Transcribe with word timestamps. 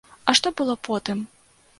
А 0.31 0.33
што 0.39 0.51
было 0.61 0.75
потым? 0.89 1.21